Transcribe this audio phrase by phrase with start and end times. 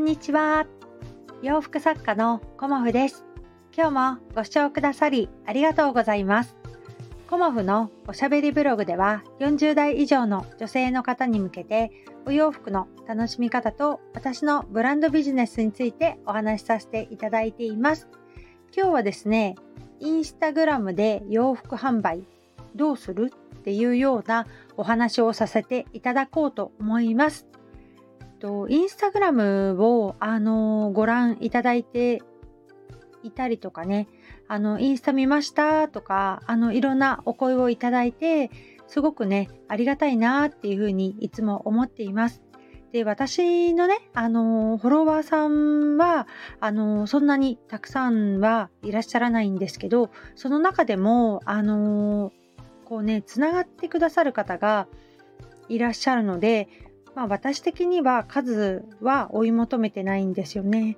[0.00, 0.66] んにちは。
[1.42, 3.26] 洋服作家のコモフです。
[3.76, 6.56] 今日もご視聴くださりありがとうございます。
[7.28, 11.90] コモフのおしゃべりブログでは40代以上の女性の方に向けて
[12.24, 18.08] お洋服の楽しみ方と私のブランドビジネスについてお話しさせていただいています。
[18.74, 19.54] 今日はですね、
[19.98, 22.26] インスタグラムで洋服販売
[22.74, 23.30] どうする？
[23.58, 24.46] っていうような
[24.78, 27.46] お話をさせていただこうと思います。
[28.40, 32.22] と、インスタグラムを、あの、ご覧いただいて
[33.22, 34.08] いたりとかね、
[34.48, 38.50] あの、インスタ見ましたとか、あの、いろんなお声をいただいて、
[38.88, 42.42] すごくね、ありがたいなっていうふうにいつも思っています。
[42.92, 46.26] で、私のね、あの、フォロワーさんは、
[46.58, 52.32] あの、そんなにたくさんはいらっしゃらないんですけど、その中でも、あの、
[52.84, 54.88] こうね、つながってくださる方が
[55.68, 56.68] いらっしゃるので、
[57.14, 60.96] まあ、私的には数は追い求めてないんですよね。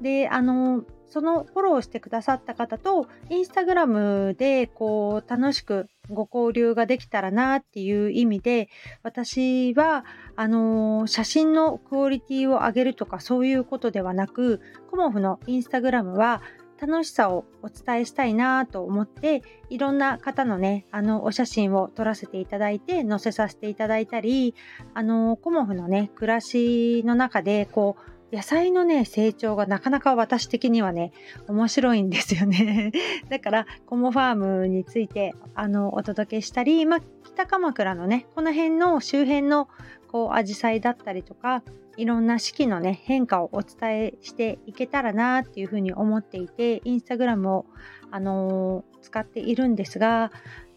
[0.00, 8.68] で、あの、そのフォローしてくださった方と、インスタグラムでこう楽しくご交流ができたらなっていう意味で、
[9.02, 16.42] 私は、あの写真のクオリティを上げるとかそういうことではなく、コモフのインスタグラムは
[16.80, 24.54] 楽しさをお伝えしたいなと思っていろんな方のねあのお写真を撮らせていただいて載せさせていただいたり
[24.94, 31.12] あのコモフのね暮らしの中でこう野菜のね成長がなかなか私的にはね
[31.46, 32.92] 面白いんですよね。
[33.30, 37.00] だからコモファームについてあのお届けしたり、まあ、
[37.36, 39.68] 北鎌倉のねこの辺の周辺の
[40.08, 41.62] こう紫陽花だったりとか
[41.98, 47.66] いろんな四季のね変化をお伝えしていけたらなっていうふうに思っていてインスタグラムを、
[48.10, 50.32] あのー、使っているんですが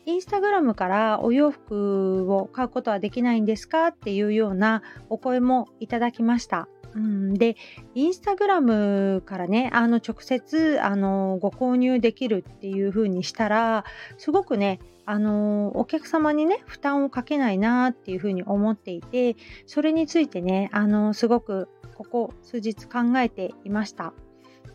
[0.05, 6.67] インスタグラムからお洋服を買うことはできないんですかっていうようなお声もいただきました。
[6.95, 7.55] うん、で
[7.95, 13.85] インスタグラムからねあの直接あのご購入できるっていう風にしたら
[14.17, 19.35] すごくねあのお客様にね負担をかけないなっていう風に思っていて
[19.65, 24.13] それについてねあのすごくここ数日考えていました。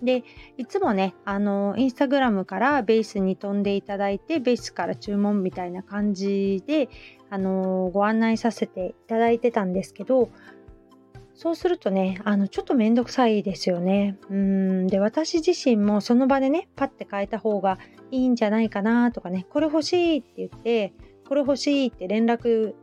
[0.02, 0.24] で
[0.58, 6.88] いつもねあのインスタグラムからベースに飛んでいただいてベースから注文みたいな感じで
[7.30, 10.30] あのご案内させていただいてたんですけど
[11.34, 14.16] そうするとね、あの、ちょっとめんどくさいですよね。
[14.30, 14.86] うん。
[14.86, 17.78] で、私自身もその場でね、パッて変えた方が
[18.12, 20.92] いいんじゃないかなとかね、これ欲しいって言って、
[21.28, 22.74] これ欲しいって連絡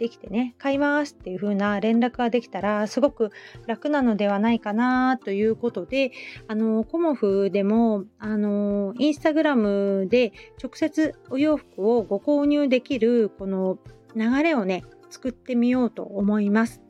[0.00, 3.30] できてね、買いますっていう風な連絡ができたら、すごく
[3.66, 6.12] 楽なのではないかなということで、
[6.48, 13.78] あの、コモフでも、あの、インスタグラムで直接お洋服をご購入できる、この
[14.14, 16.82] 流れをね、作ってみようと思います。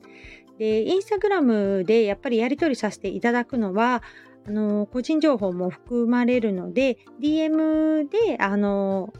[0.60, 4.02] で、インスタグラムでやっぱりやり取りさせていただくのは、
[4.46, 9.10] あの個人情報も含まれるので、DM で、あの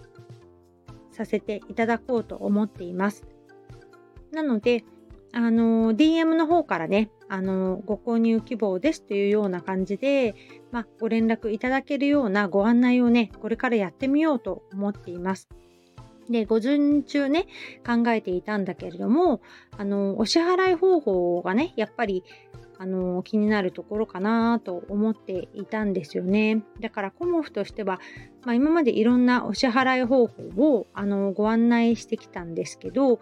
[1.13, 3.27] させていただこうと思っています。
[4.33, 4.85] なので、
[5.33, 10.35] あの DM の方からね、あのご購入希望ですというような感じで、
[10.73, 15.49] まあ、ご連絡いただけるようなご案内をね、これからやってみようと思っています。
[16.29, 17.47] で、午前中ね、
[17.87, 19.41] 考えていたんだけれども、
[19.77, 22.25] あの、お支払い方法がね、やっぱり、
[22.79, 26.63] あの、気になるところかなと思っていたんですよね。
[26.81, 28.01] だから、コモフとしては、
[28.45, 33.21] まあ、今までいろんなお支払い方法を、あの、ご案内してきたんですけど、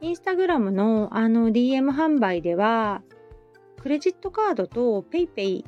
[0.00, 3.02] インスタグラムの、あの、DM 販売では、
[3.82, 5.64] クレジットカードと PayPay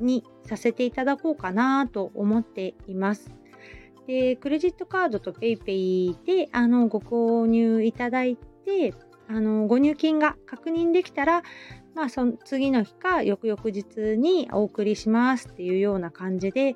[0.00, 3.39] にさせていただこうかなと思っています。
[4.10, 8.92] で、クレジットカードと PayPay であのご購入いただいて、
[9.28, 11.44] あのご入金が確認できたら、
[11.94, 16.74] まあ、その次の日か翌々日にお送りしますっていうような感じで、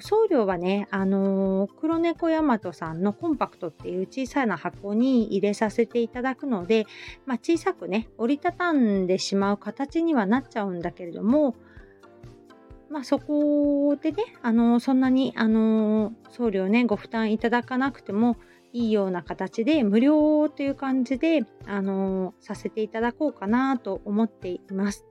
[0.00, 6.86] 送料はね、あの黒猫ヤマトさんのコンパクトっていう小さな箱に入れさせていただくので、
[7.26, 11.54] まあ、小さくね、折りたたんでしまう形にはなっちゃうんだけれども、
[12.92, 18.36] まあ、そこでね、あのそんなにあの送料ね、ご負担いただかなくても
[18.74, 25.06] いいような形で、無料という感じで、あのさせていただこうかなと思っています。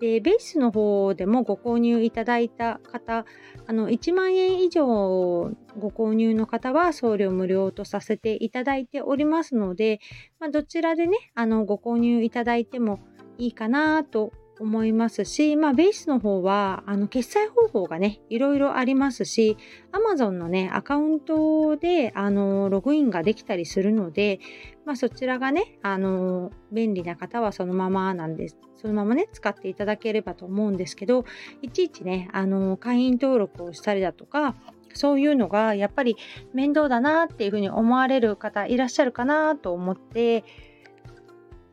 [0.00, 3.26] で、ベースの方でもご購入いただいた方、
[3.66, 10.00] あの1万円以上ご購入の方は送料無料とさせていただいておりますので、
[10.40, 13.00] まあ、どちらでね、あのご購入いただいても
[13.36, 19.56] いいかなと思いますし、まあ、ベースの方は、あの、決済方法がね、いろいろありますし、
[19.92, 24.40] Amazon のね、アカウントで、あの、ログインができたりするので、
[24.84, 28.56] まあ、そちらがね、あの、便利な方はそのままなんです。
[28.76, 31.24] そのままね、使っていただければと思うんですけど、
[31.62, 34.54] いちいちね、あの、会員登録をしたりだとか、
[34.96, 36.16] そういうのがやっぱり
[36.52, 40.44] 面倒だなっていうふうに思われる方いらっしゃるかなと思って、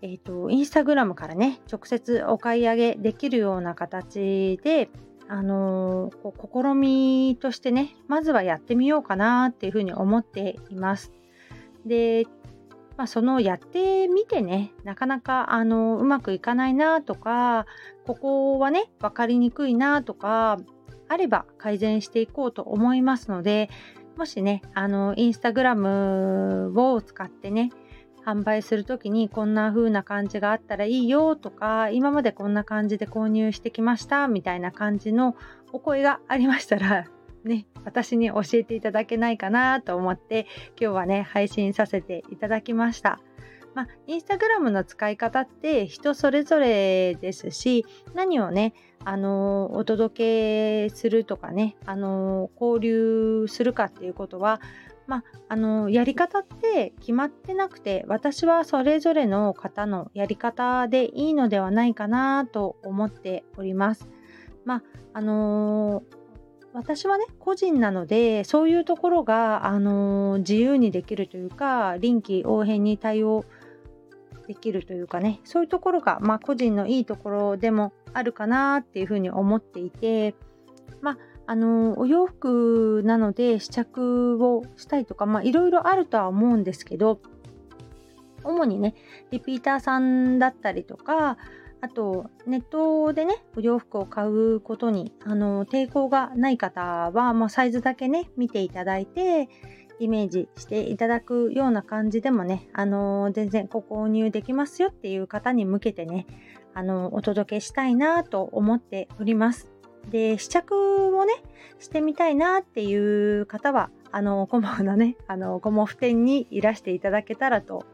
[0.04, 4.90] えっ、ー、と、インスタグラムからね、直接お買い上げできるような形で、
[5.30, 11.14] あのー、こう試みとしてね、まずはやってみようかなっていうふうに思っています。
[11.86, 12.26] で、
[12.98, 17.66] まあ、そのやってみてね、なかなかあのうまくいかないなとか、
[18.06, 20.58] ここはね、分かりにくいなとか、
[21.08, 23.70] あれば改善していこうと思いますので、
[24.18, 27.72] もしね、あの、インスタグラムを使ってね、
[28.26, 35.36] 販売する時にこんな風な感じがあったらいいよとか今までこんな感じで購入してきましたみたいな感じの
[35.72, 37.08] お声がありましたら
[37.44, 40.48] ね私に教えていただけないかなと思って
[40.80, 43.20] 今日はね配信させていただきました。
[43.74, 54.62] まあ、インスタグラムの使い方って人それぞれですし何をねあのお届けするとかねあの交流するかっていうことは
[55.08, 64.08] まあ、あのやり方って決まってなくて私はそれぞれの方のやり方でいいのではないかなと思っております。
[64.66, 64.84] まあ
[65.14, 66.04] あのー、
[66.74, 73.46] 私はね個人なのでそういうところが、あのー、自由にできるというか臨機応変に対応
[74.48, 80.36] できるというかねそういうところが、まあ、個人のいいところでもあるかなっていうふうに思っていて
[81.02, 87.20] まああのお洋服なので試着をしたいとかまあいろいろあるとは思うんですけど
[88.44, 88.96] 主にね
[89.32, 91.38] リピーターさんだったりとか
[91.82, 96.82] あとネットでねお洋服を買うことにあの抵抗がない方
[97.12, 99.50] は、まあ、サイズだけね見ていただいて
[100.00, 106.26] イメージしていただくような感じでもね、あの全然ご購入できますよっていう方に向けてね、
[106.74, 109.73] あのお届けしたいなと思っております。
[110.10, 111.34] で、試着をね、
[111.80, 117.86] してみたいなっていう方は、あの、コモフのね、 あの、コモフ店にいらしていただけたらと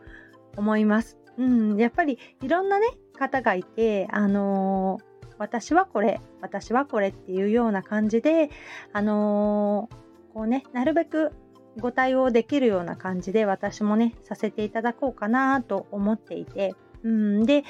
[0.57, 1.17] 思います。
[1.37, 2.87] うん、やっぱりいろんなね、
[3.19, 4.99] 方がいて、あの
[5.37, 8.49] 私はこれ、私はこれっていうような感じで、
[8.93, 9.89] あの
[10.33, 11.31] こうね、なるべく
[11.77, 17.63] ご対応できるような感じで私もね、させていただこうかなと思っていて、うん、で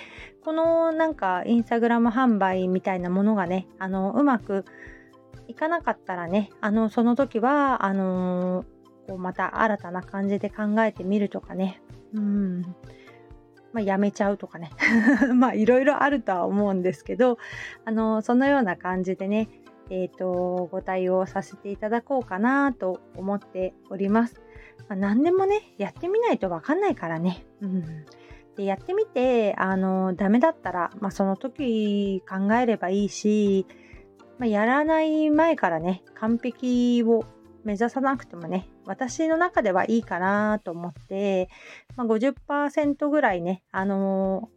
[0.44, 4.66] このなんかインスタグラム販売みたいなものがねあのうまく
[5.48, 8.66] いかなかったらねあのその時はあの
[9.08, 11.82] こうまた新たな感じで考えてみるとかね。
[12.14, 12.62] うん。
[13.72, 14.72] まあ、やめちゃうとかね。
[15.36, 17.38] まあいろいろあるとは思うんですけど
[17.86, 19.48] あのそのような感じでね
[19.92, 24.42] え、ー、とご対応させていただこうかなと思っております。
[24.88, 27.46] まあ、何でもねやってみないとわかんないからね。
[27.62, 28.06] うん。
[28.60, 33.66] でやってみてあのダメだったら、まあ、その時考えればいいし、
[34.38, 37.24] まあ、やらない前からね完璧を
[37.64, 41.48] 目指さなくてもね私の中ではいいかなと思って、
[41.96, 44.50] まあ、50%ぐらいねあの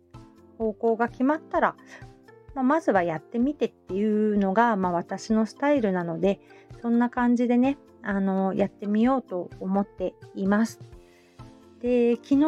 [0.59, 1.77] 方向が決まったら、
[2.57, 6.41] ま、まずはやってみてっていうのが、ま、私のスタイルなので
[6.81, 10.81] そんな感じでねあのやってみようと思っています。
[11.83, 12.47] で昨日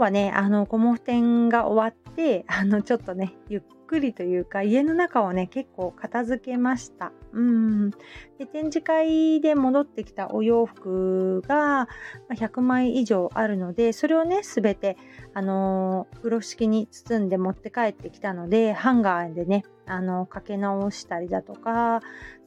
[0.00, 7.12] はねあのコモフ展が終わってあのちょっとねゆっくりというか家の中をね結構片付けました。
[7.32, 7.90] うん。
[8.38, 11.88] で展示会で戻ってきたお洋服が
[12.30, 14.96] 100枚以上あるのでそれをね全て
[15.34, 22.00] あの風呂敷に包んで持って帰ってきたのでハンガーでねあのかけ直したりだとか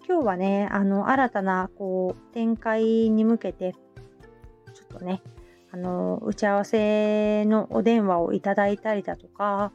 [0.06, 3.76] 今日はねあの新たなこう展開に向けて
[4.74, 5.22] ちょっとね
[5.72, 9.72] あの打ち合わせのお電話をいただいたりだとか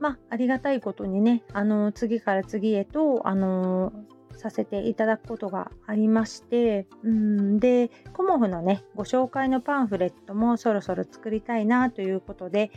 [0.00, 3.92] まあありがたいことにねあの次から次へとあの
[4.36, 12.70] させていただくことがありましてうんでコモフのねご紹介のパンフレットもそろそろ作りたいなということで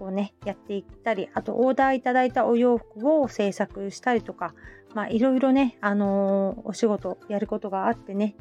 [0.00, 4.54] こうねやっていったりあとオーダーいただいたお洋服を制作したりとか
[4.94, 8.34] まあいろいろね、あのー、お仕事やることがあってね、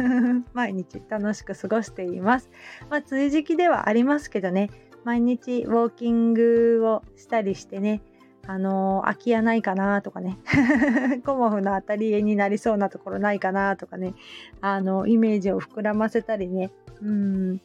[0.52, 2.50] 毎日楽しく過ごしています。
[2.90, 4.68] まあ、追時期ではありますけどね、
[5.04, 8.02] 毎日ウォーキングをしたりしてね、
[8.46, 10.36] あのー、空き家ないかなとかね、
[11.24, 14.12] コモフの当たり家になりそうなところないかなとかね、
[14.60, 17.62] あの、イメージを膨らませたりね、うん、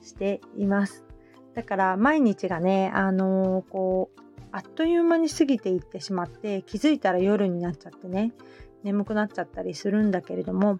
[0.00, 1.11] しています。
[1.54, 8.32] だから毎日がね、あのー、こう、あっという間に過ぎていってしまって気づいたら夜になっちゃってね
[8.82, 10.78] 眠くなっちゃったりするんだけれども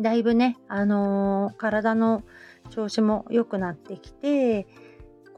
[0.00, 2.22] だいぶね、あのー、体の
[2.70, 4.66] 調子も良くなってきて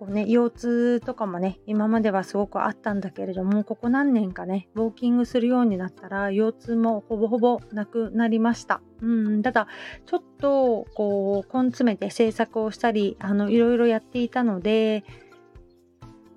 [0.00, 8.80] こうね腰痛とかもね今まではすごくあったんだけれどもここ何年かねウォーキングするようになったら腰痛もほぼほぼなくなりました。
[9.02, 9.66] うんただ
[10.06, 15.04] ちょっとこう根詰めて制作をしたりあのいろいろやっていたので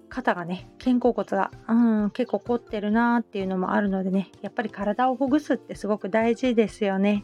[0.09, 7.23] 肩がね肩甲骨が、うん、結構凝ってるなーっていうのもあるのでねやっぱり体をほぐすってすごく大事ですよね。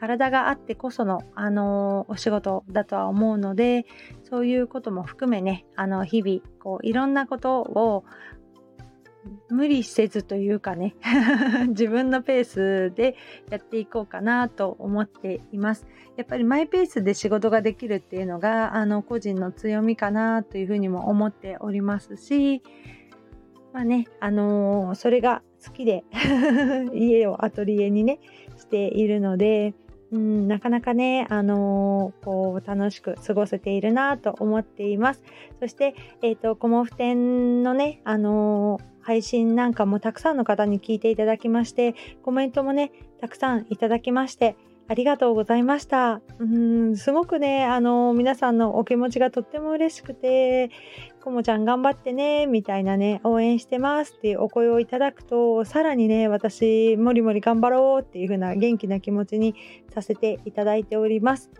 [0.00, 3.84] 体があってこその、あの、お仕事だとは思うので
[4.22, 8.04] そういうことも含めねあの日々こういろんなことを
[9.50, 10.94] 無理せずというかね
[11.68, 13.16] 自分のペースで
[13.50, 15.86] やっていこうかなと思っています。
[16.16, 22.62] やっぱりマイペースで仕事ができるっていうのがあの個人の強みかなというふうにも思っておりますし
[23.72, 26.04] まあねあのー、それが好きで
[26.92, 28.20] 家をアトリエにね
[28.56, 29.74] しているので
[30.12, 35.22] うん、なかなかね、あのー、こう楽しく過ごせているなと思っています。
[35.60, 42.90] そして、えっ、ー、と、コモフ展のね、あのー、配信なんかもたくさんの方に聞いていただきまして、コメントもね、
[43.20, 44.56] たくさんいただきまして、
[44.90, 46.20] ありがとうございました。
[46.40, 50.72] うん、すごくね、あの、皆さんのお気持ちがとっても嬉しくて、
[51.22, 59.54] こもちゃん頑張ってね、みたいなね、応援してますっていうお声をいただくと、さらにね、私、もりもり頑張ろうっていう風な元気な気持ちに
[59.94, 61.52] させていただいております。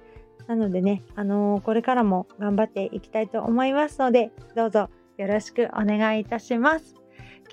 [0.48, 6.96] なのでね、あのこれからも頑張っていきたいと思いますので、どうぞよろしくお願いいたします。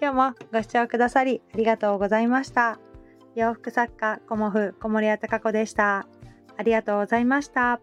[0.02, 2.87] 今日もご視聴くださりありがとうございました。
[3.38, 6.08] 洋服作家コモフ小森屋隆子でした。
[6.58, 7.80] ありがとうございました。